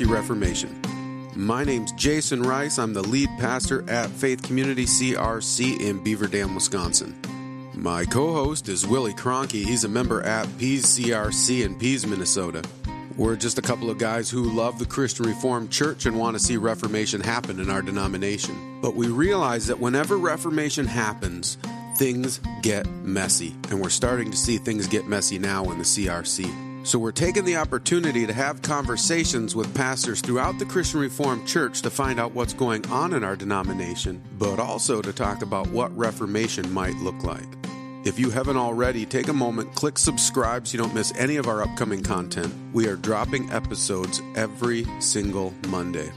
[0.00, 0.80] Messy Reformation.
[1.36, 2.78] My name's Jason Ruis.
[2.78, 7.14] I'm the lead pastor at Faith Community CRC in Beaver Dam, Wisconsin.
[7.74, 9.62] My co host is Willie Cronky.
[9.62, 12.62] He's a member at Pease CRC in Pease, Minnesota.
[13.18, 16.42] We're just a couple of guys who love the Christian Reformed Church and want to
[16.42, 18.80] see Reformation happen in our denomination.
[18.80, 21.58] But we realize that whenever Reformation happens,
[21.98, 23.54] things get messy.
[23.68, 26.69] And we're starting to see things get messy now in the CRC.
[26.82, 31.82] So we're taking the opportunity to have conversations with pastors throughout the Christian Reformed Church
[31.82, 35.94] to find out what's going on in our denomination, but also to talk about what
[35.96, 37.46] Reformation might look like.
[38.02, 41.46] If you haven't already, take a moment, click subscribe so you don't miss any of
[41.46, 42.54] our upcoming content.
[42.72, 46.10] We are dropping episodes every single Monday.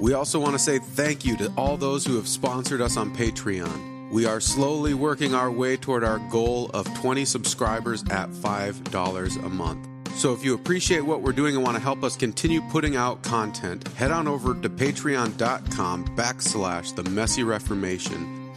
[0.00, 3.14] We also want to say thank you to all those who have sponsored us on
[3.14, 4.10] Patreon.
[4.10, 9.48] We are slowly working our way toward our goal of 20 subscribers at $5 a
[9.48, 9.91] month.
[10.22, 13.24] So if you appreciate what we're doing and want to help us continue putting out
[13.24, 18.48] content, head on over to patreon.com backslash the messy reformation.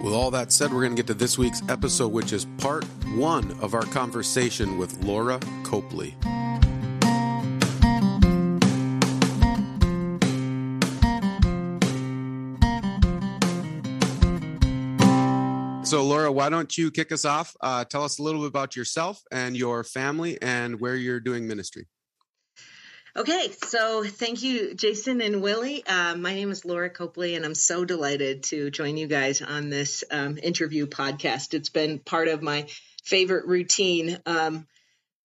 [0.00, 2.84] With all that said, we're going to get to this week's episode, which is part
[3.16, 6.14] one of our conversation with Lora Copley.
[15.88, 17.56] So, Lora, why don't you kick us off?
[17.62, 21.48] Uh, tell us a little bit about yourself and your family and where you're doing
[21.48, 21.86] ministry.
[23.16, 25.82] Okay, so thank you, Jason and Willie.
[25.86, 29.70] Uh, my name is Lora Copley, and I'm so delighted to join you guys on
[29.70, 31.54] this um, interview podcast.
[31.54, 32.66] It's been part of my
[33.02, 34.66] favorite routine um,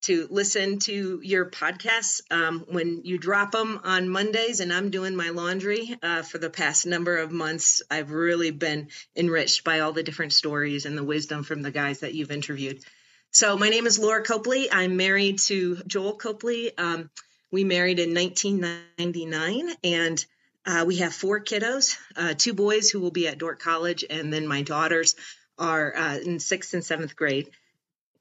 [0.03, 5.15] to listen to your podcasts um, when you drop them on Mondays, and I'm doing
[5.15, 7.81] my laundry uh, for the past number of months.
[7.89, 12.01] I've really been enriched by all the different stories and the wisdom from the guys
[12.01, 12.83] that you've interviewed.
[13.31, 14.71] So, my name is Lora Copley.
[14.71, 16.77] I'm married to Joel Copley.
[16.77, 17.09] Um,
[17.49, 20.25] we married in 1999, and
[20.65, 24.33] uh, we have four kiddos uh, two boys who will be at Dordt College, and
[24.33, 25.15] then my daughters
[25.57, 27.49] are uh, in sixth and seventh grade.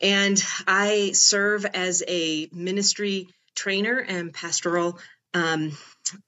[0.02, 4.98] And I serve as a ministry trainer and pastoral
[5.32, 5.78] um,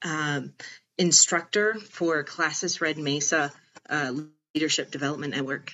[0.03, 0.53] um,
[0.97, 3.53] instructor for Classis Red Mesa
[3.91, 4.13] uh,
[4.55, 5.73] Leadership Development Network.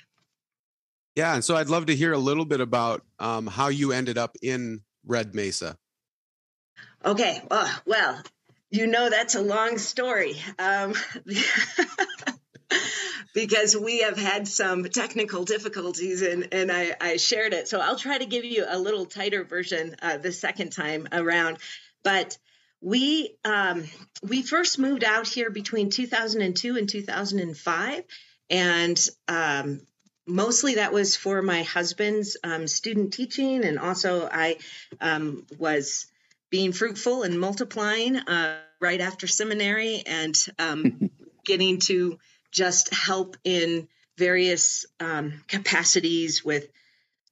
[1.15, 4.17] Yeah, and so I'd love to hear a little bit about um, how you ended
[4.17, 5.77] up in Red Mesa.
[7.03, 8.21] Okay, uh, well,
[8.69, 10.37] you know that's a long story.
[10.57, 10.93] Um,
[13.33, 17.67] because we have had some technical difficulties and, and I, I, shared it.
[17.67, 21.57] So I'll try to give you a little tighter version uh, the second time around.
[22.03, 22.37] But
[22.81, 23.85] we um,
[24.27, 28.03] we first moved out here between 2002 and 2005,
[28.49, 29.81] and um,
[30.25, 34.57] mostly that was for my husband's um, student teaching, and also I
[34.99, 36.07] um, was
[36.49, 41.11] being fruitful and multiplying uh, right after seminary and um,
[41.45, 42.19] getting to
[42.51, 46.67] just help in various um, capacities with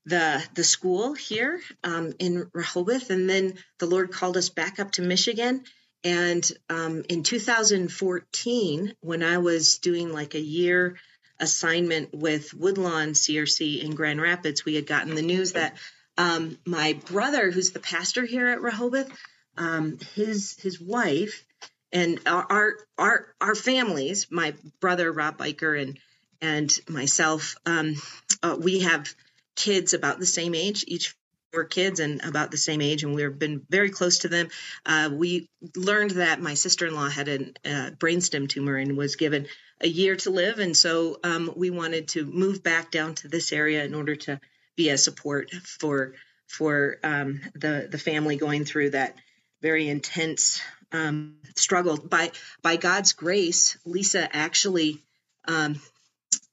[0.06, 4.92] the the school here um, in Rehoboth, and then the Lord called us back up
[4.94, 5.64] to Michigan.
[6.04, 10.98] And um, in 2014, when I was doing like a year
[11.40, 15.76] assignment with Woodlawn CRC in Grand Rapids, we had gotten the news that
[16.18, 19.12] um, my brother, who's the pastor here at Rehoboth,
[19.58, 21.46] um, his his wife
[21.92, 26.00] and our our our families, my brother Rob Biker and
[26.42, 27.96] and myself, um,
[28.44, 29.14] uh, we have
[29.56, 30.86] kids about the same age.
[30.88, 31.16] Each
[31.54, 34.50] were kids and about the same age, and we've been very close to them.
[34.86, 39.48] Uh, we learned that my sister-in-law had a uh, brainstem tumor and was given
[39.82, 43.52] a year to live, and so um, we wanted to move back down to this
[43.52, 44.40] area in order to
[44.76, 46.14] be a support for
[46.48, 49.16] for um, the the family going through that
[49.62, 50.62] very intense
[50.92, 52.10] um, struggled.
[52.10, 52.32] By
[52.62, 55.04] by God's grace, Lisa actually
[55.48, 55.80] um,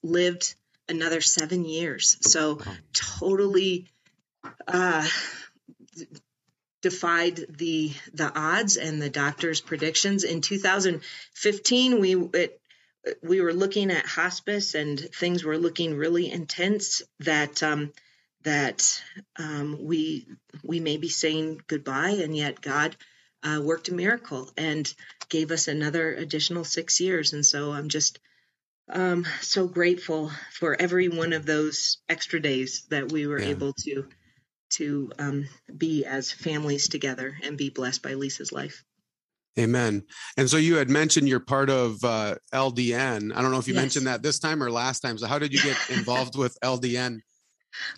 [0.02, 0.54] lived
[0.88, 2.16] another seven years.
[2.20, 2.60] So
[2.92, 3.86] totally
[4.66, 5.06] uh,
[6.82, 10.24] defied the the odds and the doctor's predictions.
[10.24, 12.60] In 2015, we it,
[13.22, 17.02] we were looking at hospice and things were looking really intense.
[17.20, 17.92] That um,
[18.46, 19.02] that
[19.40, 20.26] um, we
[20.62, 22.96] we may be saying goodbye, and yet God
[23.42, 24.92] uh, worked a miracle and
[25.28, 27.32] gave us another additional six years.
[27.32, 28.20] And so I'm just
[28.88, 33.48] um, so grateful for every one of those extra days that we were yeah.
[33.48, 34.06] able to
[34.68, 38.84] to um, be as families together and be blessed by Lisa's life.
[39.58, 40.04] Amen.
[40.36, 43.34] And so you had mentioned you're part of uh, LDN.
[43.34, 43.82] I don't know if you yes.
[43.82, 45.18] mentioned that this time or last time.
[45.18, 47.20] So how did you get involved with LDN?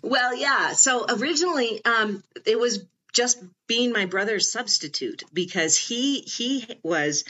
[0.03, 0.73] Well, yeah.
[0.73, 7.23] So originally, um, it was just being my brother's substitute because he he was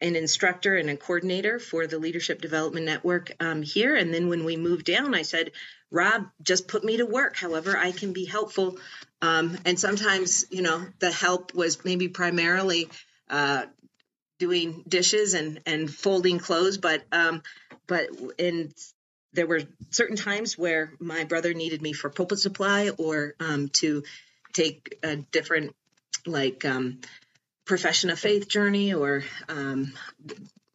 [0.00, 3.94] an instructor and a coordinator for the Leadership Development Network um, here.
[3.94, 5.52] And then when we moved down, I said,
[5.90, 8.78] Rob, just put me to work however I can be helpful.
[9.22, 12.88] Um, and sometimes, you know, the help was maybe primarily
[13.30, 13.66] uh,
[14.38, 17.42] doing dishes and, and folding clothes, but um,
[17.86, 18.72] but in
[19.36, 24.02] there were certain times where my brother needed me for pulpit supply or um, to
[24.52, 25.76] take a different
[26.26, 27.00] like um,
[27.64, 29.92] profession of faith journey or um,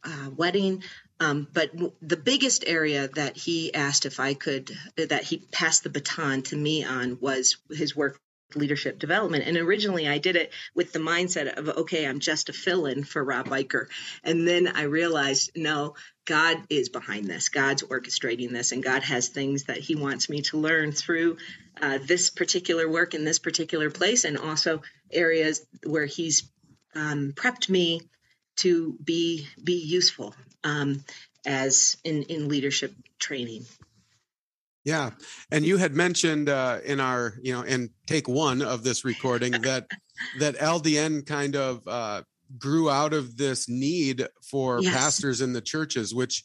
[0.04, 0.84] uh, wedding.
[1.20, 1.72] Um, but
[2.02, 6.56] the biggest area that he asked if I could, that he passed the baton to
[6.56, 8.20] me on was his work
[8.56, 9.46] leadership development.
[9.46, 13.04] And originally I did it with the mindset of, okay, I'm just a fill in
[13.04, 13.88] for Rob Biker.
[14.24, 15.96] And then I realized, no,
[16.26, 17.50] God is behind this.
[17.50, 21.38] God's orchestrating this, and God has things that He wants me to learn through
[21.82, 24.82] uh, this particular work in this particular place, and also
[25.12, 26.50] areas where He's
[26.96, 28.02] um, prepped me
[28.58, 31.04] to be be useful um,
[31.46, 33.66] as in in leadership training.
[34.84, 35.12] Yeah,
[35.52, 39.52] and you had mentioned uh, in our you know in take one of this recording
[39.62, 39.88] that
[40.40, 42.24] that LDN kind of uh,
[42.58, 44.94] grew out of this need for yes.
[44.94, 46.44] pastors in the churches, which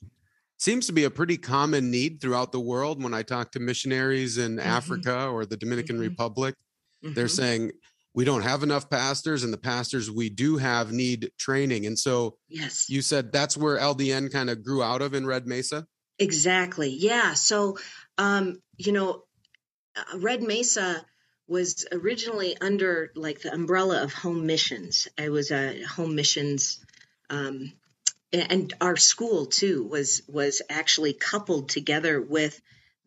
[0.58, 3.02] seems to be a pretty common need throughout the world.
[3.02, 4.68] When I talk to missionaries in mm-hmm.
[4.68, 6.08] Africa or the Dominican mm-hmm.
[6.08, 6.54] Republic,
[7.04, 7.14] mm-hmm.
[7.14, 7.72] they're saying
[8.16, 12.38] we don't have enough pastors and the pastors we do have need training and so
[12.48, 15.86] yes you said that's where ldn kind of grew out of in red mesa
[16.18, 17.76] exactly yeah so
[18.18, 19.24] um you know
[19.96, 21.04] uh, red mesa
[21.48, 25.06] was originally under like the umbrella of home missions.
[25.16, 26.80] It was a home missions
[27.30, 27.72] um
[28.32, 32.60] and our school too was was actually coupled together with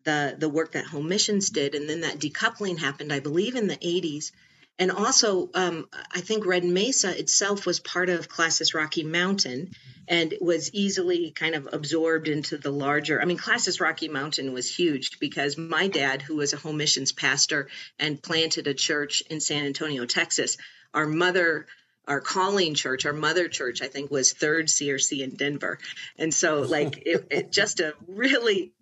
[0.04, 1.74] the the work that home missions did.
[1.74, 4.32] And then that decoupling happened i believe in the 80s
[4.80, 9.72] and also, um, I think Red Mesa itself was part of Classis Rocky Mountain
[10.08, 13.20] and was easily kind of absorbed into the larger.
[13.20, 17.12] I mean, Classis Rocky Mountain was huge because my dad, who was a home missions
[17.12, 17.68] pastor
[17.98, 20.56] and planted a church in San Antonio, Texas,
[20.94, 21.66] our mother
[22.08, 25.78] our calling church, our mother church, I think was third CRC in Denver.
[26.18, 28.72] And so like it, it just a really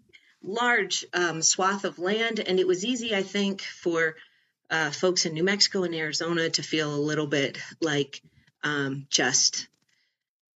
[0.43, 2.39] large um, swath of land.
[2.39, 4.15] And it was easy, I think, for
[4.71, 8.23] uh, folks in New Mexico and Arizona to feel a little bit like
[8.63, 9.69] um, just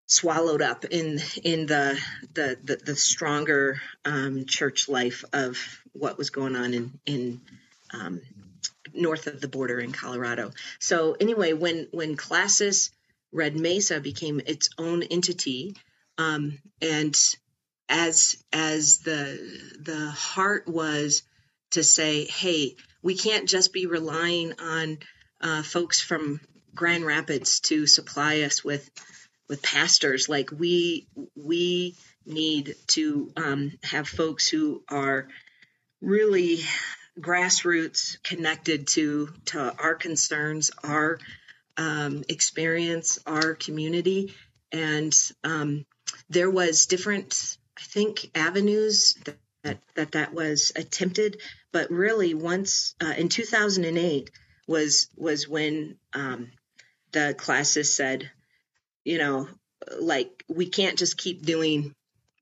[0.05, 1.99] swallowed up in in the
[2.33, 5.57] the the, the stronger um, church life of
[5.93, 7.41] what was going on in in
[7.91, 8.21] um,
[8.93, 10.51] north of the border in Colorado.
[10.79, 12.91] So anyway, when when Classis
[13.31, 15.75] Red Mesa became its own entity,
[16.17, 17.17] um, and
[17.89, 19.39] as as the
[19.79, 21.23] the heart was
[21.73, 24.97] to say, hey, we can't just be relying on
[25.41, 26.39] uh, folks from
[26.73, 28.89] Grand Rapids to supply us with
[29.49, 30.29] with pastors.
[30.29, 35.27] Like we we need to um, have folks who are
[36.01, 36.59] really
[37.19, 41.19] grassroots connected to to our concerns, our
[41.77, 44.33] um, experience, our community,
[44.71, 45.85] and um,
[46.29, 49.15] there was different, I think, avenues
[49.63, 51.41] that that that, was attempted.
[51.71, 54.31] But really once uh, in 2008
[54.67, 56.51] was was when um,
[57.11, 58.29] the classis said
[59.03, 59.47] you know
[59.99, 61.93] like we can't just keep doing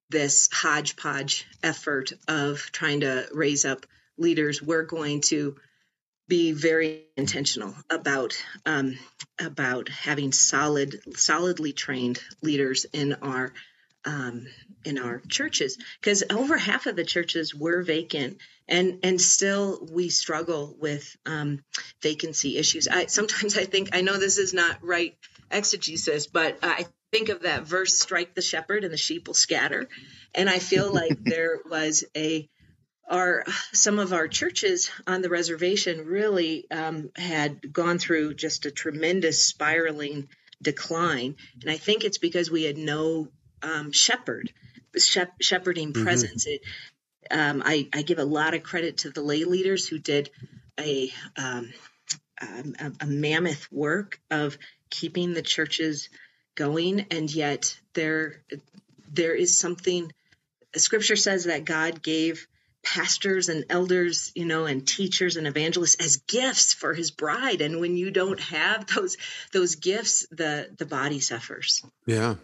[0.10, 3.86] this hodgepodge effort of trying to raise up
[4.18, 4.62] leaders.
[4.62, 5.56] We're going to
[6.28, 8.98] be very intentional about um,
[9.40, 13.52] about having solid solidly trained leaders in our
[14.06, 14.48] um,
[14.86, 20.10] in our churches because over half of the churches were vacant and and still we
[20.10, 21.64] struggle with um,
[22.02, 22.88] vacancy issues.
[22.88, 25.16] I sometimes i think i know this is not right
[25.52, 29.88] exegesis but i think of that verse strike the shepherd and the sheep will scatter.
[30.34, 32.50] And i feel like there was a
[33.10, 38.72] our some of our churches on the reservation really um, had gone through just a
[38.72, 40.30] tremendous spiraling
[40.62, 41.36] decline.
[41.62, 43.28] And i think it's because we had no
[43.64, 44.52] um, shepherd,
[44.98, 46.04] shep- shepherding mm-hmm.
[46.04, 46.46] presence.
[46.48, 46.62] It,
[47.30, 50.30] um, I, I, give a lot of credit to the lay leaders who did
[50.80, 51.72] a, um,
[52.42, 54.58] a, a mammoth work of
[54.90, 56.10] keeping the churches
[56.56, 58.42] going, and yet there
[59.14, 60.12] there is something.
[60.76, 62.48] Scripture says that God gave
[62.84, 67.62] pastors and elders, you know, and teachers and evangelists as gifts for his bride.
[67.62, 69.18] And when you don't have those
[69.52, 71.84] those gifts, the the body suffers.
[72.06, 72.36] Yeah.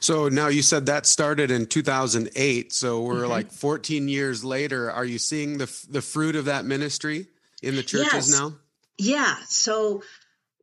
[0.00, 2.72] So now you said that started in 2008.
[2.72, 3.30] So we're mm-hmm.
[3.30, 4.90] like 14 years later.
[4.90, 7.26] Are you seeing the the fruit of that ministry
[7.62, 8.30] in the churches yes.
[8.30, 8.54] now?
[8.98, 9.36] Yeah.
[9.48, 10.02] So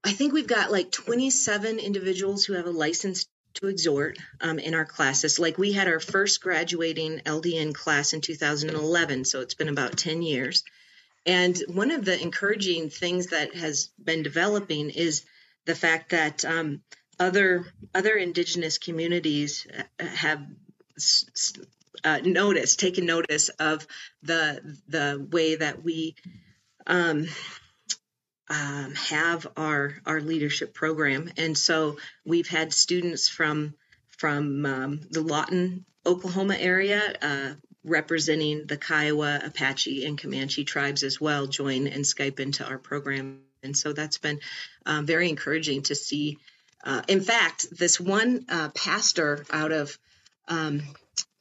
[0.03, 3.25] I think we've got like 27 individuals who have a license
[3.55, 5.39] to exhort um, in our classis.
[5.39, 10.21] Like we had our first graduating LDN class in 2011, so it's been about 10
[10.21, 10.63] years.
[11.25, 15.25] And one of the encouraging things that has been developing is
[15.65, 16.81] the fact that um,
[17.19, 19.67] other other indigenous communities
[19.99, 20.45] have
[22.03, 23.85] uh, noticed, taken notice of
[24.23, 26.15] the the way that we
[26.87, 27.27] um,
[28.49, 33.73] um, have our our leadership program, and so we've had students from
[34.07, 37.01] from um, the Lawton, Oklahoma area.
[37.21, 37.53] Uh,
[37.85, 43.39] representing the Kiowa, Apache, and Comanche tribes as well join and Skype into our program.
[43.63, 44.41] And so that's been
[44.85, 46.37] um, very encouraging to see.
[46.83, 49.97] Uh, in fact, this one uh, pastor out of
[50.47, 50.81] um,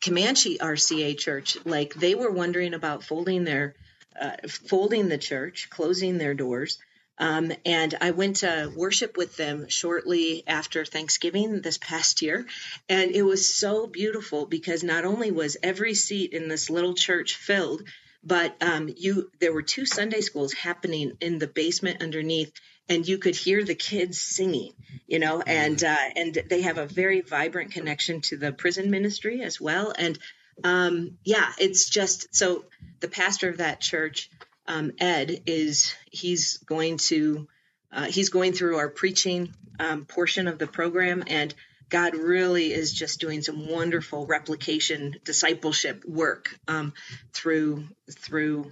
[0.03, 3.75] Comanche RCA Church, like they were wondering about folding their
[4.21, 6.79] uh, folding the church, closing their doors.
[7.19, 12.47] Um, and I went to worship with them shortly after Thanksgiving this past year.
[12.89, 17.35] And it was so beautiful because not only was every seat in this little church
[17.35, 17.83] filled,
[18.23, 22.53] but um, you there were two Sunday schools happening in the basement underneath,
[22.89, 24.73] and you could hear the kids singing,
[25.07, 25.93] you know, and mm.
[25.93, 29.93] uh, and they have a very vibrant connection to the prison ministry as well.
[29.97, 30.19] And
[30.65, 32.65] um, yeah, it's just so
[33.01, 34.31] the pastor of that church
[34.67, 37.49] um, Ed is he's going to
[37.91, 41.55] uh, he's going through our preaching um, portion of the program, and
[41.89, 46.93] God really is just doing some wonderful replication discipleship work um,
[47.33, 48.71] through through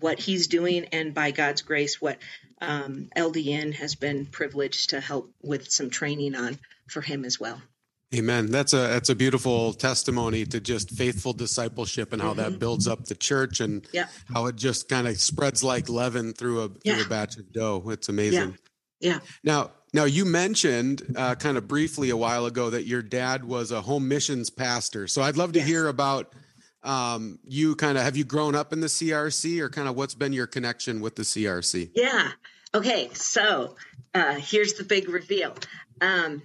[0.00, 2.18] what he's doing, and by God's grace, what
[2.60, 7.60] um, LDN has been privileged to help with some training on for him as well.
[8.14, 8.46] Amen.
[8.46, 12.52] That's a that's a beautiful testimony to just faithful discipleship and how mm-hmm.
[12.52, 14.06] that builds up the church and yeah.
[14.32, 16.94] how it just kind of spreads like leaven through a yeah.
[16.94, 17.82] through a batch of dough.
[17.90, 18.56] It's amazing.
[18.98, 19.12] Yeah.
[19.12, 19.18] yeah.
[19.44, 23.72] Now, now you mentioned uh, kind of briefly a while ago that your dad was
[23.72, 25.06] a home missions pastor.
[25.06, 25.68] So I'd love to yes.
[25.68, 26.32] hear about
[26.82, 27.74] um, you.
[27.76, 30.46] Kind of have you grown up in the CRC, or kind of what's been your
[30.46, 31.90] connection with the CRC?
[31.94, 32.30] Yeah.
[32.74, 33.10] Okay.
[33.14, 33.76] So
[34.14, 35.54] uh, here's the big reveal.
[36.00, 36.42] Um,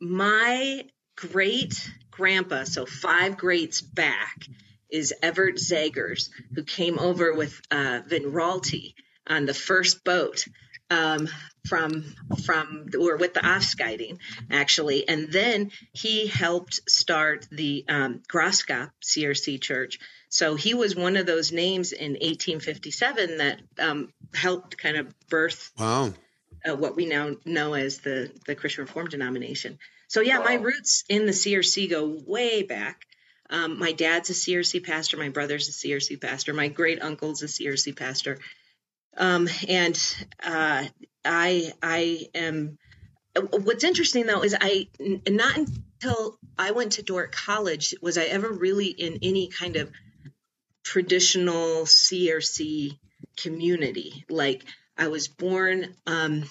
[0.00, 0.84] my
[1.16, 4.46] great grandpa, so five greats back,
[4.90, 8.94] is Everett Zagers, who came over with uh, Van Raalte
[9.26, 10.44] on the first boat
[10.92, 11.28] um,
[11.66, 12.04] from
[12.44, 14.18] from or with the Afscheiding
[14.50, 19.98] actually, and then he helped start the um, Graafschap CRC Church.
[20.28, 25.70] So he was one of those names in 1857 that um, helped kind of birth
[25.78, 26.12] wow.
[26.66, 29.78] uh, what we now know as the the Christian Reformed denomination.
[30.08, 30.44] So yeah, wow.
[30.44, 33.06] my roots in the CRC go way back.
[33.48, 35.16] Um, my dad's a CRC pastor.
[35.16, 36.54] My brother's a CRC pastor.
[36.54, 38.38] My great uncle's a CRC pastor.
[39.16, 39.98] Um, and
[40.42, 40.84] uh,
[41.24, 42.78] I I am.
[43.50, 44.88] What's interesting though is I
[45.28, 49.90] not until I went to Dordt College was I ever really in any kind of
[50.82, 52.98] traditional CRC
[53.36, 54.24] community.
[54.28, 54.64] Like
[54.98, 56.44] I was born um,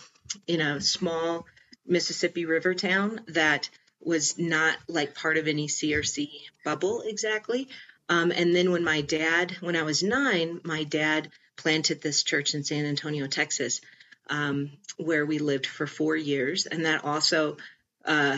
[0.48, 1.46] in a small
[1.86, 6.30] Mississippi River town that was not like part of any CRC
[6.66, 7.68] bubble exactly.
[8.10, 12.56] Um, and then when my dad, when I was nine, my dad planted this church
[12.56, 13.82] in San Antonio, Texas,
[14.30, 16.66] um, where we lived for four years.
[16.66, 17.58] And that also
[18.06, 18.38] uh,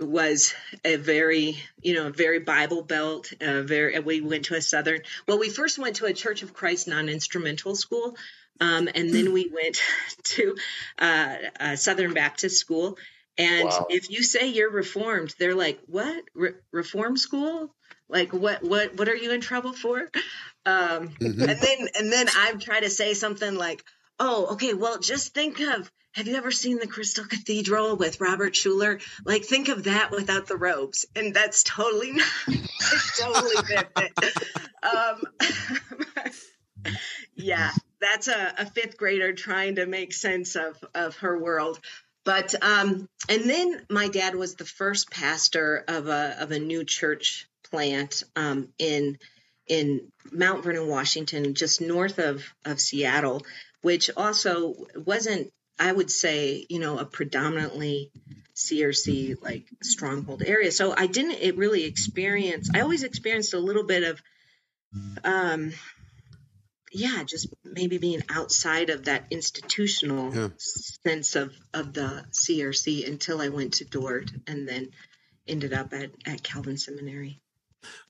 [0.00, 3.32] was a very, you know, very Bible belt.
[3.40, 5.00] Uh, very, we went to a Southern.
[5.26, 8.16] Well, we first went to a Church of Christ non-instrumental school,
[8.60, 9.80] um, and then we went
[10.24, 10.56] to
[10.98, 12.98] uh, a Southern Baptist school.
[13.36, 13.86] And wow.
[13.88, 17.72] if you say you're reformed, they're like, "What Re- reform school?
[18.08, 18.62] Like what?
[18.62, 18.96] What?
[18.96, 20.00] What are you in trouble for?"
[20.64, 21.42] Um, mm-hmm.
[21.42, 23.84] And then and then I try to say something like,
[24.18, 24.74] "Oh, okay.
[24.74, 29.00] Well, just think of." Have you ever seen the Crystal Cathedral with Robert Schuller?
[29.24, 32.26] Like, think of that without the robes, and that's totally not.
[33.18, 34.18] totally different.
[34.82, 35.22] um,
[37.36, 41.78] yeah, that's a, a, fifth grader trying to make sense of of her world.
[42.24, 46.84] But um, and then my dad was the first pastor of a of a new
[46.84, 49.18] church plant um, in
[49.66, 53.44] in Mount Vernon, Washington, just north of of Seattle,
[53.82, 58.10] which also wasn't, I would say, you know, a predominantly
[58.54, 60.72] CRC like stronghold area.
[60.72, 62.70] So I didn't it really experience.
[62.74, 64.22] I always experienced a little bit of
[65.22, 65.72] um
[66.92, 70.48] yeah, just maybe being outside of that institutional yeah.
[70.56, 74.88] sense of, of the CRC until I went to Dordt and then
[75.46, 77.40] ended up at, at Calvin Seminary.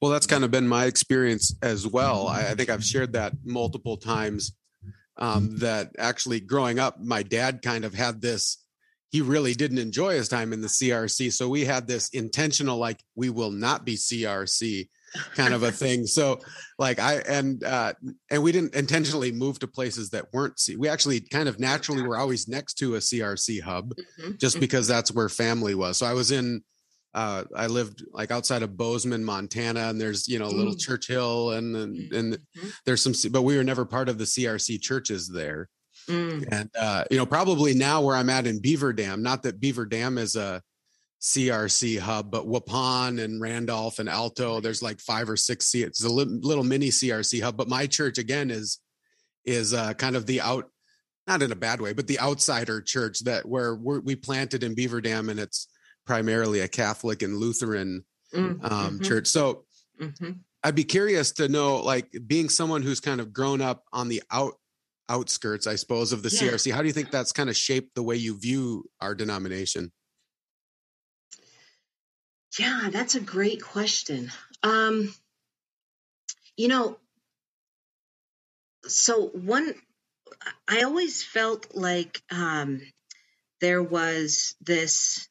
[0.00, 2.28] Well, that's kind of been my experience as well.
[2.28, 4.52] I, I think I've shared that multiple times.
[5.20, 8.58] Um, that actually growing up, my dad kind of had this
[9.10, 11.32] he really didn't enjoy his time in the CRC.
[11.32, 14.88] So we had this intentional, like, we will not be CRC
[15.34, 16.06] kind of a thing.
[16.06, 16.40] So
[16.78, 17.94] like I and uh
[18.30, 20.76] and we didn't intentionally move to places that weren't C.
[20.76, 24.32] We actually kind of naturally were always next to a CRC hub mm-hmm.
[24.36, 25.96] just because that's where family was.
[25.96, 26.62] So I was in
[27.14, 30.80] uh I lived like outside of Bozeman, Montana and there's, you know, little mm.
[30.80, 32.68] Churchill and and, and mm-hmm.
[32.84, 35.68] there's some but we were never part of the CRC churches there.
[36.08, 36.46] Mm.
[36.50, 39.86] And uh, you know, probably now where I'm at in Beaver Dam, not that Beaver
[39.86, 40.62] Dam is a
[41.20, 45.66] CRC hub, but Waupun and Randolph and Alto, there's like five or six.
[45.66, 47.56] C- it's a li- little mini CRC hub.
[47.56, 48.78] But my church again is
[49.44, 50.70] is uh, kind of the out,
[51.26, 55.00] not in a bad way, but the outsider church that where we planted in Beaver
[55.00, 55.68] Dam, and it's
[56.08, 58.02] primarily a Catholic and Lutheran
[58.34, 59.04] mm, um, mm-hmm.
[59.04, 59.28] church.
[59.28, 59.64] So
[60.00, 60.30] mm-hmm.
[60.64, 64.22] I'd be curious to know, like, being someone who's kind of grown up on the
[64.32, 64.54] out
[65.10, 66.52] outskirts, I suppose, of the yeah.
[66.52, 66.72] CRC.
[66.72, 69.92] How do you think that's kind of shaped the way you view our denomination?
[72.58, 74.30] Yeah, that's a great question.
[74.62, 75.14] Um,
[76.56, 76.98] you know,
[78.86, 79.74] so one,
[80.66, 82.80] I always felt like um,
[83.60, 85.28] there was this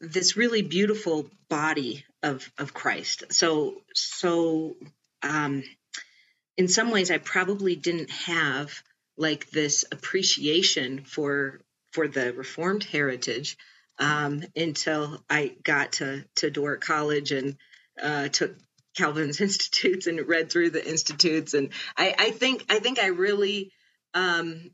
[0.00, 3.24] this really beautiful body of of Christ.
[3.30, 4.76] So so
[5.22, 5.62] um,
[6.56, 8.72] in some ways I probably didn't have
[9.16, 11.60] like this appreciation for
[11.92, 13.56] for the reformed heritage
[13.98, 17.56] um, until I got to to Dordt College and
[18.00, 18.56] uh, took
[18.96, 23.72] Calvin's Institutes and read through the institutes and I, I think I think I really
[24.14, 24.70] um,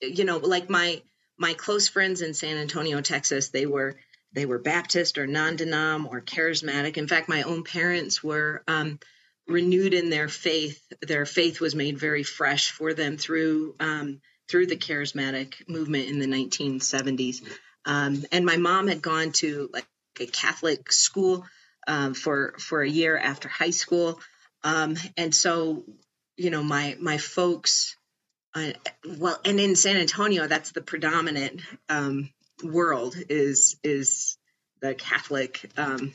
[0.00, 1.02] you know like my
[1.38, 3.96] my close friends in San Antonio Texas they were
[4.34, 8.98] they were Baptist or non-denom or charismatic in fact my own parents were um,
[9.46, 10.80] renewed in their faith.
[11.00, 16.18] Their faith was made very fresh for them through um, through the charismatic movement in
[16.18, 17.42] the 1970s.
[17.84, 19.86] Um, and my mom had gone to like
[20.20, 21.46] a Catholic school
[21.86, 24.20] um, for for a year after high school,
[24.62, 25.84] um, and so
[26.36, 27.96] you know my my folks.
[28.54, 32.30] Well, and in San Antonio, that's the predominant um,
[32.62, 34.36] world is is
[34.80, 35.70] the Catholic.
[35.76, 36.12] Um,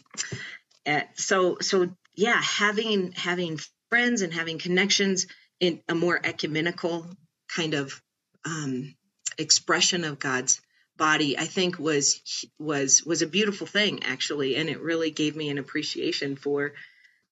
[1.16, 5.28] so so yeah, having having friends and having connections
[5.60, 7.08] in a more ecumenical
[7.48, 8.02] kind of
[8.46, 8.96] um,
[9.38, 10.62] expression of God's
[10.96, 15.50] body, I think was was was a beautiful thing actually, and it really gave me
[15.50, 16.74] an appreciation for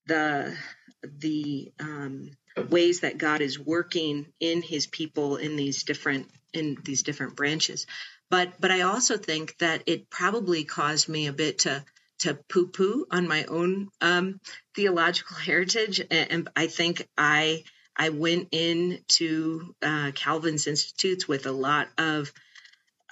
[0.06, 0.56] the
[1.02, 2.30] the um,
[2.70, 7.86] ways that God is working in His people in these different in these different branches.
[8.30, 11.84] But but I also think that it probably caused me a bit to
[12.20, 14.40] to poo poo on my own um,
[14.74, 16.00] theological heritage.
[16.00, 17.64] And, and, I think I
[17.96, 22.32] I went into uh, Calvin's Institutes with a lot of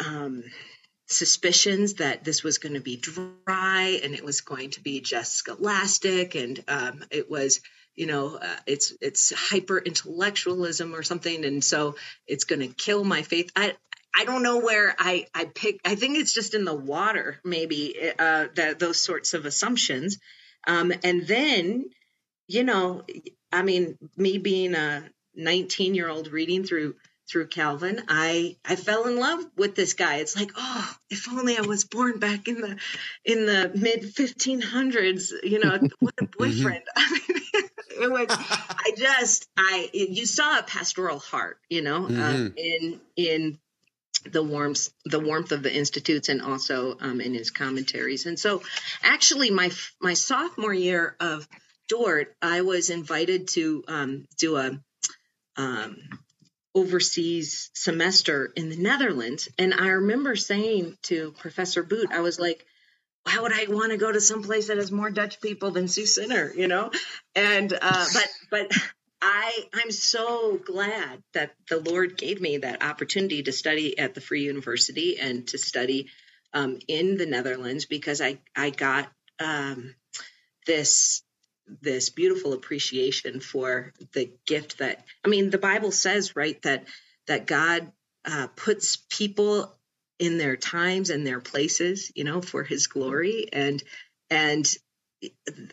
[0.05, 0.45] um,
[1.07, 5.33] suspicions that this was going to be dry and it was going to be just
[5.33, 7.61] scholastic and um, it was
[7.97, 13.05] you know uh, it's it's hyper intellectualism or something and so it's going to kill
[13.05, 13.75] my faith i
[14.17, 15.81] I don't know where I I pick.
[15.85, 20.19] I think it's just in the water, maybe uh, that those sorts of assumptions.
[20.67, 21.87] Um, and then,
[22.47, 23.03] you know,
[23.53, 25.03] I mean, me being a
[25.35, 26.95] 19 year old reading through
[27.29, 30.17] through Calvin, I I fell in love with this guy.
[30.17, 32.77] It's like, oh, if only I was born back in the
[33.25, 35.33] in the mid 1500s.
[35.43, 36.39] You know, what a mm-hmm.
[36.39, 36.85] boyfriend.
[36.97, 37.69] I mean,
[38.03, 38.27] it was.
[38.31, 42.57] I just I you saw a pastoral heart, you know, uh, mm-hmm.
[42.57, 43.59] in in
[44.31, 48.63] the warmth the warmth of the institutes and also um, in his commentaries and so
[49.03, 51.47] actually my my sophomore year of
[51.89, 54.81] Dordt, I was invited to um, do a
[55.57, 55.97] um,
[56.75, 62.65] overseas semester in the Netherlands and I remember saying to Professor Boot I was like
[63.25, 65.89] why would I want to go to some place that has more Dutch people than
[65.89, 66.91] Sioux Center, you know?
[67.35, 68.73] And uh, but but
[69.23, 74.21] I I'm so glad that the Lord gave me that opportunity to study at the
[74.21, 76.09] Free University and to study
[76.53, 79.11] um, in the Netherlands because I I got
[79.41, 79.95] um,
[80.67, 81.23] this
[81.81, 86.87] this beautiful appreciation for the gift that I mean the Bible says right that
[87.27, 87.91] that God
[88.25, 89.75] uh, puts people
[90.19, 93.83] in their times and their places you know for His glory and
[94.31, 94.67] and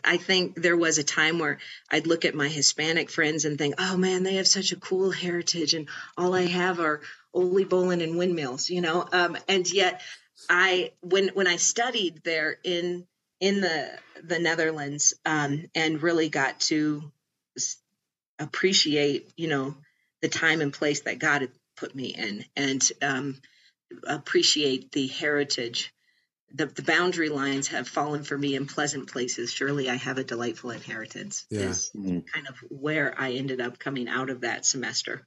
[0.04, 1.58] I think there was a time where
[1.90, 5.10] I'd look at my Hispanic friends and think, oh man, they have such a cool
[5.10, 7.00] heritage, and all I have are
[7.34, 9.06] oliebollen and windmills, you know.
[9.12, 10.00] Um, and yet,
[10.48, 13.06] I when when I studied there in
[13.42, 13.88] in the
[14.22, 17.12] the Netherlands um, and really got to
[18.38, 19.74] appreciate, you know,
[20.22, 23.40] the time and place that God had put me in, and um,
[24.06, 25.92] appreciate the heritage.
[26.54, 29.50] The, the boundary lines have fallen for me in pleasant places.
[29.50, 31.46] Surely I have a delightful inheritance.
[31.50, 31.60] Yeah.
[31.60, 32.20] Is mm-hmm.
[32.32, 35.26] kind of where I ended up coming out of that semester.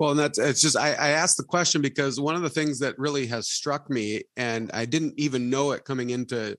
[0.00, 2.80] Well, and that's it's just I, I asked the question because one of the things
[2.80, 6.56] that really has struck me, and I didn't even know it coming into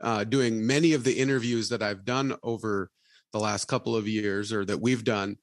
[0.00, 2.90] uh, doing many of the interviews that I've done over
[3.32, 5.36] the last couple of years or that we've done,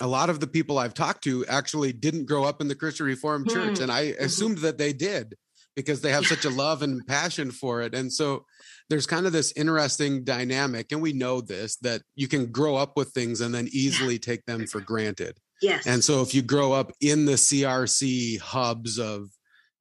[0.00, 3.06] a lot of the people I've talked to actually didn't grow up in the Christian
[3.06, 3.52] Reformed mm.
[3.52, 3.80] Church.
[3.80, 4.24] And I mm-hmm.
[4.24, 5.36] assumed that they did
[5.74, 7.94] because they have such a love and passion for it.
[7.94, 8.44] And so
[8.90, 12.96] there's kind of this interesting dynamic, and we know this that you can grow up
[12.96, 14.20] with things and then easily yeah.
[14.20, 15.38] take them for granted.
[15.62, 15.86] Yes.
[15.86, 19.28] And so if you grow up in the CRC hubs of,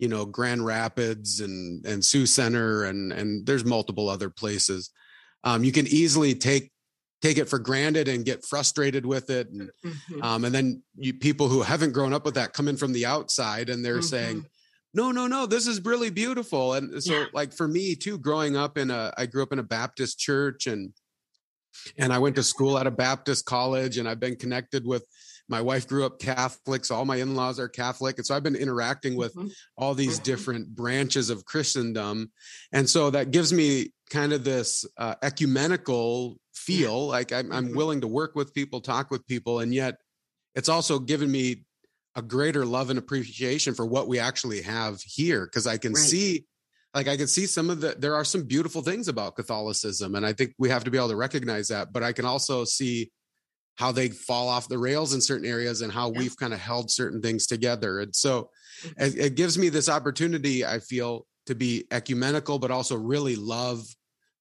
[0.01, 4.89] you know, Grand Rapids and and Sioux Center and and there's multiple other places,
[5.43, 6.71] um, you can easily take
[7.21, 10.23] take it for granted and get frustrated with it and mm-hmm.
[10.23, 13.05] um, and then you people who haven't grown up with that come in from the
[13.05, 14.01] outside and they're mm-hmm.
[14.01, 14.45] saying
[14.95, 17.25] no no no this is really beautiful and so yeah.
[17.31, 20.65] like for me too growing up in a i grew up in a baptist church
[20.65, 20.91] and
[21.99, 25.05] and i went to school at a baptist college and i've been connected with
[25.49, 29.15] my wife grew up catholics all my in-laws are catholic and so i've been interacting
[29.15, 29.47] with mm-hmm.
[29.77, 30.23] all these mm-hmm.
[30.23, 32.31] different branches of christendom
[32.71, 37.77] and so that gives me kind of this uh, ecumenical feel like I'm, I'm mm-hmm.
[37.77, 39.97] willing to work with people talk with people and yet
[40.53, 41.63] it's also given me
[42.15, 46.01] a greater love and appreciation for what we actually have here because i can right.
[46.01, 46.45] see
[46.93, 50.25] like i can see some of the there are some beautiful things about catholicism and
[50.25, 53.09] i think we have to be able to recognize that but i can also see
[53.75, 56.19] how they fall off the rails in certain areas and how yeah.
[56.19, 58.49] we've kind of held certain things together and so
[58.83, 59.03] mm-hmm.
[59.03, 63.83] it, it gives me this opportunity i feel to be ecumenical but also really love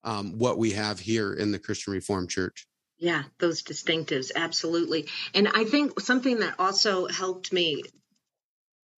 [0.05, 2.67] um, what we have here in the Christian Reformed Church.
[2.99, 5.09] Yeah, those distinctives, absolutely.
[5.35, 7.83] And I think something that also helped me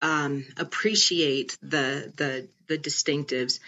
[0.00, 3.60] um, appreciate the the the distinctives.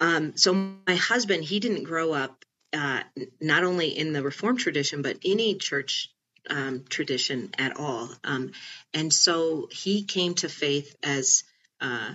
[0.00, 3.00] Um, so my husband, he didn't grow up uh,
[3.40, 6.10] not only in the Reformed tradition, but any church
[6.48, 8.08] um, tradition at all.
[8.24, 8.52] Um,
[8.94, 11.44] and so he came to faith as
[11.80, 12.12] uh,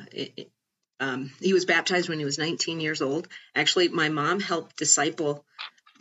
[1.00, 3.28] um, he was baptized when he was 19 years old.
[3.56, 5.46] Actually, my mom helped disciple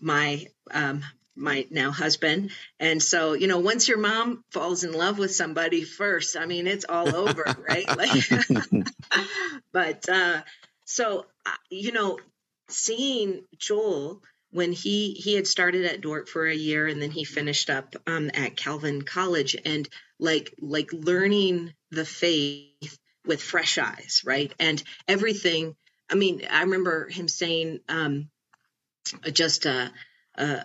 [0.00, 1.02] my um,
[1.36, 5.82] my now husband, and so you know, once your mom falls in love with somebody
[5.82, 7.96] first, I mean, it's all over, right?
[7.96, 8.10] Like,
[9.72, 10.42] but uh,
[10.84, 12.18] so uh, you know,
[12.68, 14.22] seeing Joel
[14.54, 17.96] when he he had started at Dordt for a year and then he finished up
[18.06, 19.88] um, at Calvin College and
[20.20, 24.54] like like learning the faith with fresh eyes, right?
[24.60, 25.74] And everything.
[26.08, 28.28] I mean, I remember him saying um,
[29.32, 29.90] just a,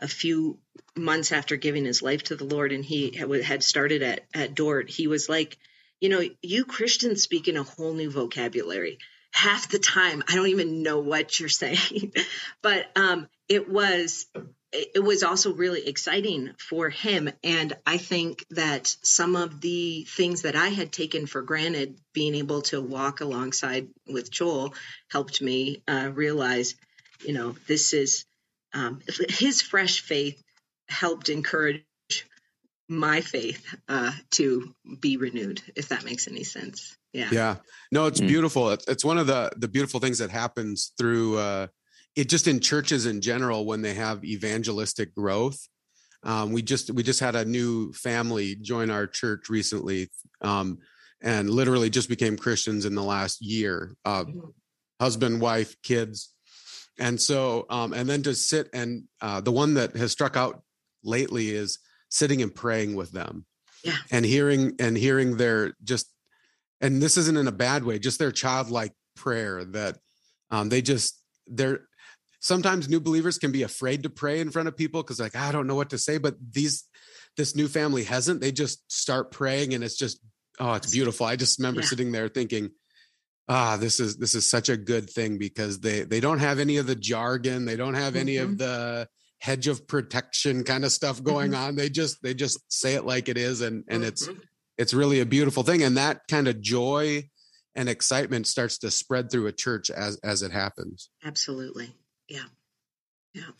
[0.07, 0.59] few
[0.95, 4.91] months after giving his life to the Lord, and he had started at at Dordt.
[4.91, 5.57] He was like,
[5.99, 8.99] you know, you Christians speak in a whole new vocabulary.
[9.31, 12.13] Half the time, I don't even know what you're saying,
[12.61, 14.25] but um, it was
[14.71, 17.29] it was also really exciting for him.
[17.43, 22.35] And I think that some of the things that I had taken for granted, being
[22.35, 24.75] able to walk alongside with Joel,
[25.09, 26.75] helped me uh, realize,
[27.25, 28.25] you know, this is
[28.73, 30.41] um, his fresh faith
[30.87, 31.83] helped encourage
[32.87, 36.95] my faith uh, to be renewed, if that makes any sense.
[37.13, 37.29] Yeah.
[37.31, 37.55] Yeah.
[37.91, 38.27] No, it's mm.
[38.27, 38.69] beautiful.
[38.69, 41.67] It's, it's, one of the the beautiful things that happens through uh,
[42.15, 45.67] it just in churches in general when they have evangelistic growth
[46.23, 50.09] um, we just we just had a new family join our church recently
[50.41, 50.77] um,
[51.21, 54.25] and literally just became christians in the last year uh,
[54.99, 56.33] husband wife kids
[56.99, 60.61] and so um, and then to sit and uh, the one that has struck out
[61.03, 63.45] lately is sitting and praying with them
[63.83, 63.95] yeah.
[64.11, 66.07] and hearing and hearing their just
[66.81, 69.97] and this isn't in a bad way just their childlike prayer that
[70.51, 71.81] um, they just they're
[72.39, 75.51] sometimes new believers can be afraid to pray in front of people because like i
[75.51, 76.85] don't know what to say but these
[77.37, 80.19] this new family hasn't they just start praying and it's just
[80.59, 81.87] oh it's beautiful i just remember yeah.
[81.87, 82.69] sitting there thinking
[83.47, 86.77] ah this is this is such a good thing because they they don't have any
[86.77, 88.21] of the jargon they don't have mm-hmm.
[88.21, 88.57] any of mm-hmm.
[88.57, 89.07] the
[89.41, 91.63] hedge of protection kind of stuff going mm-hmm.
[91.63, 94.39] on they just they just say it like it is and and mm-hmm.
[94.79, 97.29] It's really a beautiful thing and that kind of joy
[97.75, 101.09] and excitement starts to spread through a church as as it happens.
[101.23, 101.93] Absolutely.
[102.27, 102.45] Yeah.
[103.33, 103.51] Yeah.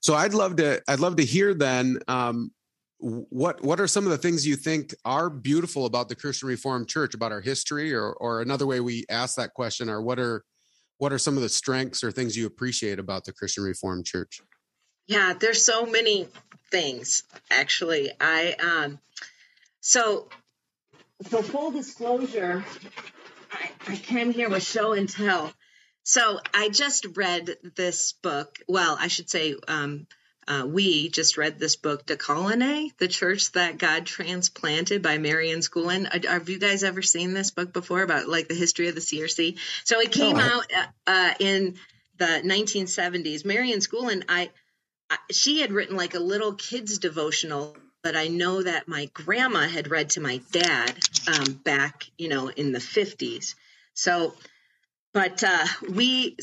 [0.00, 2.52] So i'd love to i'd love to hear then um,
[3.00, 6.88] what what are some of the things you think are beautiful about the christian reformed
[6.88, 10.44] church about our history or or another way we ask that question or what are
[10.98, 14.40] what are some of the strengths or things you appreciate about the christian reformed church?
[15.08, 16.28] Yeah there's so many
[16.70, 18.10] things actually.
[18.20, 19.00] I um
[19.80, 20.28] so
[21.24, 22.64] for full disclosure
[23.50, 25.52] I, I came here with show and tell.
[26.02, 28.58] So I just read this book.
[28.68, 30.06] Well, I should say, um,
[30.46, 35.60] uh, we just read this book, De Kolonie, The Church That God Transplanted by Marian
[35.60, 36.06] Schoolland.
[36.06, 39.02] Uh, have you guys ever seen this book before about like the history of the
[39.02, 39.58] CRC?
[39.84, 41.74] So it came oh, out uh, uh, in
[42.16, 43.44] the 1970s.
[43.44, 44.50] Marian Schoolland, I,
[45.10, 49.68] I, she had written like a little kids devotional but I know that my grandma
[49.68, 53.54] had read to my dad um, back, you know, in the 50s.
[53.94, 54.34] So,
[55.12, 56.36] but uh, we,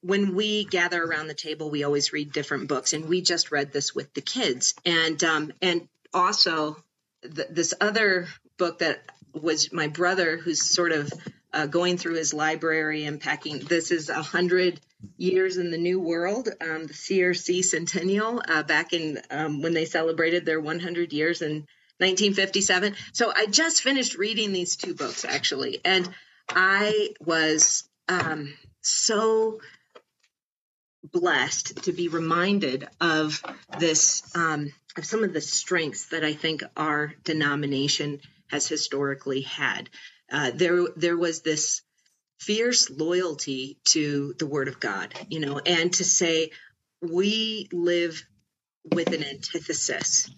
[0.00, 3.72] when we gather around the table, we always read different books, and we just read
[3.72, 6.76] this with the kids, and um, and also
[7.22, 11.12] th- this other book that was my brother, who's sort of
[11.52, 13.58] uh, going through his library and packing.
[13.58, 14.80] This is a hundred
[15.16, 19.84] years in the New World, um, the CRC Centennial, uh, back in um, when they
[19.84, 21.66] celebrated their 100 years in
[21.98, 22.94] 1957.
[23.12, 26.08] So I just finished reading these two books actually, and
[26.48, 29.60] I was um, so
[31.12, 33.42] blessed to be reminded of
[33.78, 39.90] this, um, of some of the strengths that I think our denomination has historically had.
[40.30, 41.82] Uh, there, there was this
[42.38, 46.50] fierce loyalty to the word of God, you know, and to say
[47.00, 48.22] we live
[48.92, 50.30] with an antithesis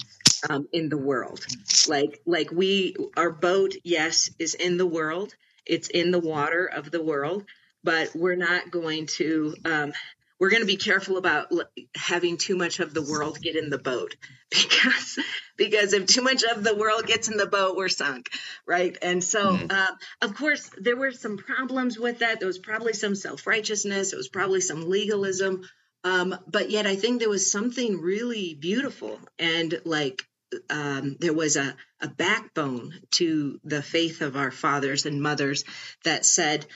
[0.49, 1.45] um, in the world.
[1.89, 5.35] Like, like we, our boat, yes, is in the world.
[5.65, 7.45] It's in the water of the world,
[7.83, 9.93] but we're not going to um,
[10.39, 11.51] we're going to be careful about
[11.95, 14.17] having too much of the world get in the boat.
[14.49, 15.19] Because
[15.57, 18.31] because if too much of the world gets in the boat we're sunk
[18.65, 18.97] right?
[19.03, 19.67] And so mm-hmm.
[19.71, 19.91] uh,
[20.23, 22.39] of course there were some problems with that.
[22.39, 24.13] There was probably some self-righteousness.
[24.13, 25.63] It was probably some legalism.
[26.05, 30.25] Um, but yet i think there was something really beautiful and like
[30.71, 35.65] um, there was a, a backbone to the faith of our fathers and mothers
[36.05, 36.67] that said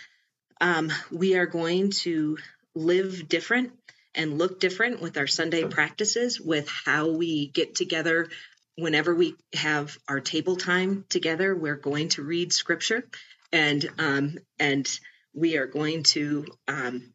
[0.61, 2.37] um, we are going to
[2.74, 3.72] live different
[4.14, 8.28] and look different with our Sunday practices, with how we get together
[8.76, 11.54] whenever we have our table time together.
[11.54, 13.04] We're going to read scripture,
[13.52, 14.88] and um, and
[15.35, 17.12] we are going to um,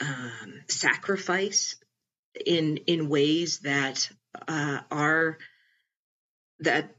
[0.00, 1.76] um, sacrifice
[2.46, 4.08] in in ways that
[4.46, 5.38] uh, are
[6.60, 6.94] that.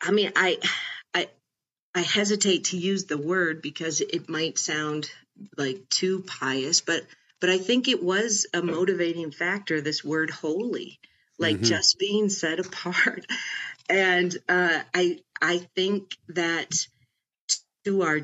[0.00, 0.58] I mean, I
[1.14, 1.28] I
[1.94, 5.10] I hesitate to use the word because it might sound
[5.56, 7.02] like too pious, but
[7.40, 9.80] but I think it was a motivating factor.
[9.80, 11.00] This word holy,
[11.38, 11.64] like mm-hmm.
[11.64, 13.26] just being set apart,
[13.88, 16.86] and uh, I I think that
[17.84, 18.20] to our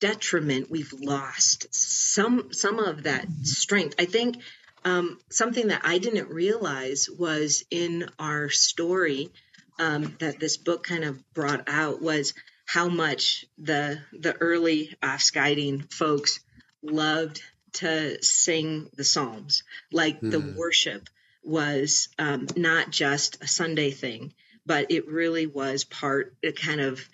[0.00, 3.96] detriment, we've lost some some of that strength.
[3.98, 4.36] I think
[4.84, 9.30] um, something that I didn't realize was in our story
[9.78, 12.34] um, that this book kind of brought out was
[12.66, 16.40] how much the the early Afscheiding folks
[16.82, 17.40] loved
[17.74, 19.62] to sing the psalms.
[19.92, 20.30] Like mm.
[20.30, 20.56] the hmm.
[20.56, 21.08] worship
[21.42, 24.34] was um, not just a Sunday thing,
[24.66, 27.08] but it really was part, kind of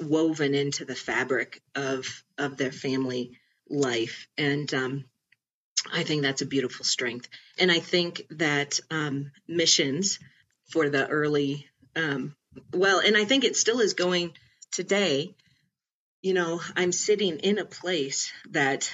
[0.00, 3.38] woven into the fabric of of their family
[3.70, 5.04] life, and um,
[5.92, 7.28] I think that's a beautiful strength.
[7.58, 10.18] And I think that um, missions
[10.70, 12.34] for the early, um,
[12.72, 14.32] well, and I think it still is going
[14.72, 15.34] today,
[16.22, 18.90] you know, I'm sitting in a place that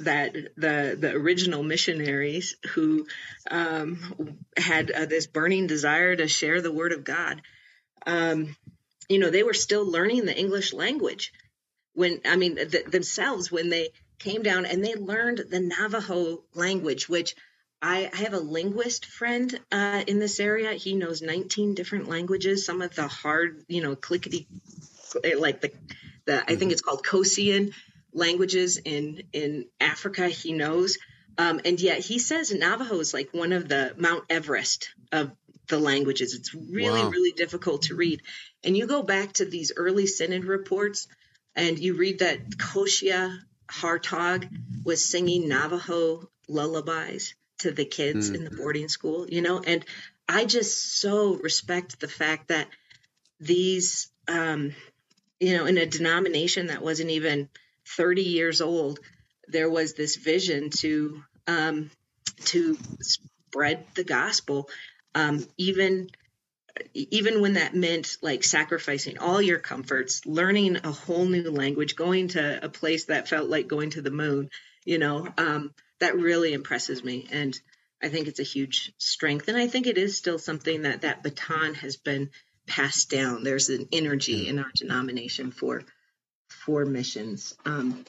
[0.00, 3.06] that the the original missionaries who
[3.50, 7.42] um, had uh, this burning desire to share the word of God,
[8.06, 8.56] um,
[9.08, 11.32] you know, they were still learning the English language
[11.94, 17.08] when I mean th- themselves when they came down and they learned the Navajo language,
[17.08, 17.36] which
[17.80, 20.72] I, I have a linguist friend uh, in this area.
[20.72, 24.48] He knows 19 different languages, some of the hard, you know, clickety
[25.38, 25.72] like the,
[26.26, 26.70] the I think mm-hmm.
[26.70, 27.72] it's called Khoisan
[28.12, 30.28] languages in in Africa.
[30.28, 30.98] He knows,
[31.38, 35.32] um, and yet he says Navajo is like one of the Mount Everest of
[35.68, 36.34] the languages.
[36.34, 37.10] It's really wow.
[37.10, 38.22] really difficult to read,
[38.62, 41.06] and you go back to these early synod reports,
[41.54, 43.38] and you read that Koshia
[43.70, 44.48] Hartog
[44.84, 48.34] was singing Navajo lullabies to the kids mm.
[48.34, 49.84] in the boarding school, you know, and
[50.28, 52.68] I just so respect the fact that
[53.40, 54.74] these um,
[55.40, 57.48] you know, in a denomination that wasn't even
[57.86, 58.98] 30 years old,
[59.48, 61.90] there was this vision to um,
[62.44, 64.68] to spread the gospel,
[65.14, 66.08] um, even
[66.92, 72.28] even when that meant like sacrificing all your comforts, learning a whole new language, going
[72.28, 74.50] to a place that felt like going to the moon.
[74.84, 77.58] You know, um, that really impresses me, and
[78.02, 81.22] I think it's a huge strength, and I think it is still something that that
[81.22, 82.30] baton has been
[82.66, 83.44] passed down.
[83.44, 85.82] There's an energy in our denomination for
[86.48, 87.54] for missions.
[87.64, 88.04] Um,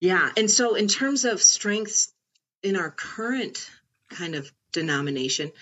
[0.00, 2.12] yeah, and so in terms of strengths
[2.62, 3.68] in our current
[4.08, 5.52] kind of denomination,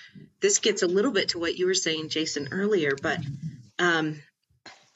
[0.41, 3.19] this gets a little bit to what you were saying, Jason, earlier, but
[3.79, 4.21] um,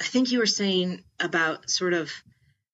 [0.00, 2.12] I think you were saying about sort of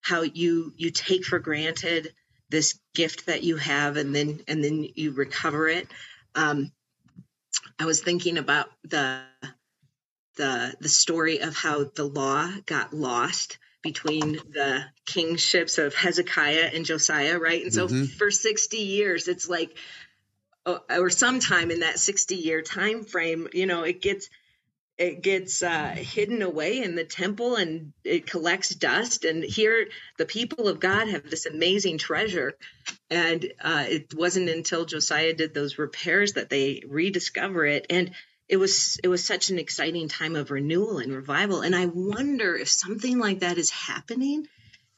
[0.01, 2.13] how you you take for granted
[2.49, 5.87] this gift that you have and then and then you recover it
[6.35, 6.71] um,
[7.77, 9.21] i was thinking about the
[10.39, 16.85] the the story of how the law got lost between the kingships of hezekiah and
[16.85, 18.05] josiah right and so mm-hmm.
[18.05, 19.75] for 60 years it's like
[20.65, 24.29] oh, or sometime in that 60 year time frame you know it gets
[24.97, 29.23] it gets uh, hidden away in the temple and it collects dust.
[29.23, 32.57] And here, the people of God have this amazing treasure.
[33.09, 37.85] And uh, it wasn't until Josiah did those repairs that they rediscover it.
[37.89, 38.11] And
[38.49, 41.61] it was it was such an exciting time of renewal and revival.
[41.61, 44.47] And I wonder if something like that is happening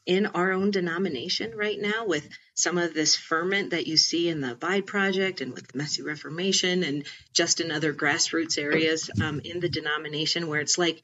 [0.06, 4.40] in our own denomination right now with some of this ferment that you see in
[4.40, 9.40] the Abide Project and with the Messy Reformation and just in other grassroots areas um,
[9.44, 11.02] in the denomination where it's like,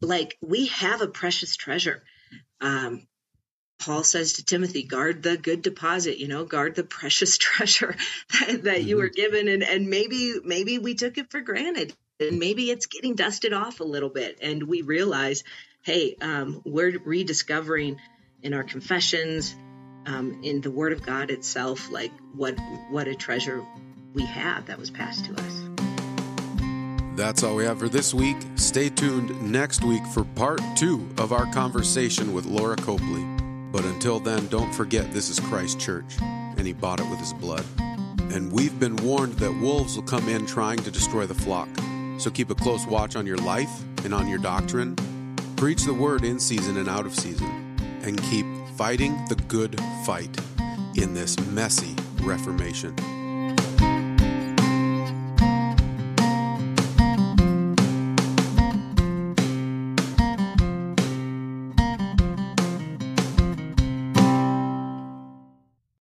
[0.00, 2.02] like we have a precious treasure.
[2.60, 3.06] Um,
[3.78, 7.96] Paul says to Timothy, guard the good deposit, you know, guard the precious treasure
[8.32, 8.88] that, that mm-hmm.
[8.88, 9.48] you were given.
[9.48, 13.80] And, and maybe, maybe we took it for granted and maybe it's getting dusted off
[13.80, 14.38] a little bit.
[14.40, 15.44] And we realize
[15.84, 18.00] hey, um, we're rediscovering
[18.42, 19.54] in our confessions,
[20.06, 22.58] um, in the Word of God itself, like what
[22.90, 23.64] what a treasure
[24.12, 25.60] we have that was passed to us.
[27.16, 28.36] That's all we have for this week.
[28.56, 33.33] Stay tuned next week for part two of our conversation with Lora Copley.
[33.74, 37.34] But until then, don't forget this is Christ Church, and He bought it with His
[37.34, 37.66] blood.
[38.32, 41.68] And we've been warned that wolves will come in trying to destroy the flock.
[42.16, 43.70] So keep a close watch on your life
[44.04, 44.96] and on your doctrine
[45.56, 48.44] Preach the word in season and out of season, and keep
[48.76, 50.36] fighting the good fight
[50.96, 53.23] in this messy Reformation.